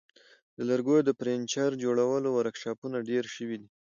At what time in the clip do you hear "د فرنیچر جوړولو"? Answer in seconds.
1.05-2.29